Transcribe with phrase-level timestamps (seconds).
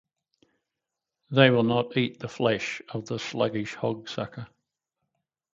[1.29, 4.47] They will not eat the flesh of the sluggish hog-sucker.